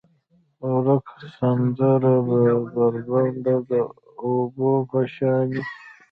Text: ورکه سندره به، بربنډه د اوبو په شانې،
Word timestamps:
ورکه 0.73 1.15
سندره 1.37 2.15
به، 2.27 2.39
بربنډه 2.73 3.55
د 3.69 3.71
اوبو 4.25 4.71
په 4.89 4.99
شانې، 5.13 5.61